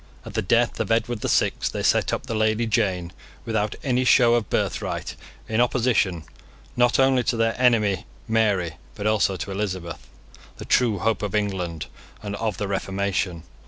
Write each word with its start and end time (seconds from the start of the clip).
At 0.25 0.33
the 0.33 0.41
death 0.41 0.79
of 0.79 0.91
Edward 0.91 1.21
the 1.21 1.29
Sixth 1.29 1.71
they 1.71 1.83
set 1.83 2.11
up 2.11 2.25
the 2.25 2.33
Lady 2.33 2.65
Jane, 2.65 3.13
without 3.45 3.75
any 3.83 4.03
show 4.03 4.33
of 4.33 4.49
birthright, 4.49 5.15
in 5.47 5.61
opposition, 5.61 6.23
not 6.75 6.97
only 6.99 7.21
to 7.25 7.37
their 7.37 7.53
enemy 7.61 8.07
Mary, 8.27 8.77
but 8.95 9.05
also 9.05 9.37
to 9.37 9.51
Elizabeth, 9.51 10.07
the 10.57 10.65
true 10.65 10.97
hope 10.97 11.21
of 11.21 11.35
England 11.35 11.85
and 12.23 12.35
of 12.37 12.57
the 12.57 12.67
Reformation. 12.67 13.43